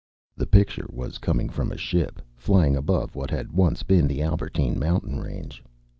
[0.35, 4.79] The picture was coming from a ship, flying above what had once been the Albertine
[4.79, 5.63] Mountain Range.